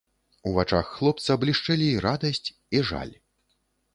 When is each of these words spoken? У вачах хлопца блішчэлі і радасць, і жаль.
У 0.51 0.53
вачах 0.53 0.87
хлопца 0.93 1.35
блішчэлі 1.43 1.87
і 1.91 2.01
радасць, 2.05 2.47
і 2.79 2.83
жаль. 2.93 3.13